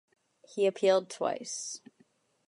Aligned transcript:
He 0.47 0.65
appealed 0.65 1.11
twice. 1.11 1.79